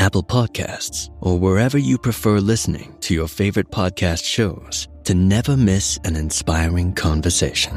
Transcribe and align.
Apple 0.00 0.22
Podcasts, 0.22 1.10
or 1.20 1.38
wherever 1.38 1.76
you 1.76 1.98
prefer 1.98 2.38
listening 2.38 2.96
to 3.00 3.12
your 3.12 3.28
favorite 3.28 3.70
podcast 3.70 4.24
shows 4.24 4.88
to 5.04 5.12
never 5.12 5.58
miss 5.58 5.98
an 6.04 6.16
inspiring 6.16 6.94
conversation. 6.94 7.74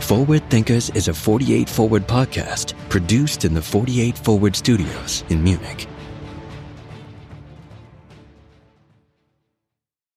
Forward 0.00 0.42
Thinkers 0.48 0.88
is 0.94 1.08
a 1.08 1.12
48 1.12 1.68
Forward 1.68 2.06
podcast 2.06 2.72
produced 2.88 3.44
in 3.44 3.52
the 3.52 3.60
48 3.60 4.16
Forward 4.16 4.56
studios 4.56 5.22
in 5.28 5.44
Munich. 5.44 5.86